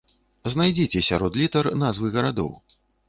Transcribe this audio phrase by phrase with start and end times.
[0.53, 2.51] Знайдзіце сярод літар назвы гарадоў.